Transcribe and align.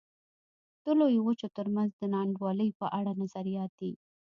د 0.83 0.85
لویو 0.99 1.25
وچو 1.27 1.47
ترمنځ 1.57 1.91
د 1.99 2.01
نا 2.11 2.19
انډولۍ 2.25 2.69
په 2.79 2.85
اړه 2.97 3.11
نظریات 3.21 3.71
دي. 3.79 3.91